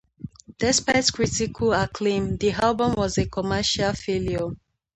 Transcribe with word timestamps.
Despite 0.57 1.13
critical 1.13 1.73
acclaim, 1.75 2.35
the 2.37 2.53
album 2.53 2.93
was 2.93 3.19
a 3.19 3.27
commercial 3.29 3.93
failure. 3.93 4.49